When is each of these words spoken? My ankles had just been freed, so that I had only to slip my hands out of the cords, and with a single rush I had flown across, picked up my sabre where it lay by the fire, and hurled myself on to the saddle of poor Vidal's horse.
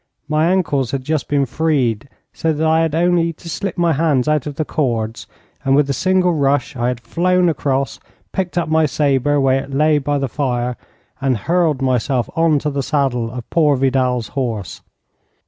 My 0.27 0.47
ankles 0.49 0.89
had 0.89 1.03
just 1.03 1.27
been 1.27 1.45
freed, 1.45 2.09
so 2.33 2.53
that 2.53 2.65
I 2.65 2.81
had 2.81 2.95
only 2.95 3.33
to 3.33 3.47
slip 3.47 3.77
my 3.77 3.93
hands 3.93 4.27
out 4.27 4.47
of 4.47 4.55
the 4.55 4.65
cords, 4.65 5.27
and 5.63 5.75
with 5.75 5.87
a 5.91 5.93
single 5.93 6.33
rush 6.33 6.75
I 6.75 6.87
had 6.87 6.99
flown 6.99 7.47
across, 7.47 7.99
picked 8.31 8.57
up 8.57 8.67
my 8.67 8.87
sabre 8.87 9.39
where 9.39 9.63
it 9.65 9.75
lay 9.75 9.99
by 9.99 10.17
the 10.17 10.27
fire, 10.27 10.75
and 11.21 11.37
hurled 11.37 11.83
myself 11.83 12.31
on 12.35 12.57
to 12.65 12.71
the 12.71 12.81
saddle 12.81 13.29
of 13.29 13.47
poor 13.51 13.75
Vidal's 13.75 14.29
horse. 14.29 14.81